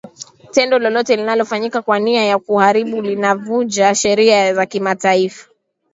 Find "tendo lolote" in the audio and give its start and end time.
0.51-1.15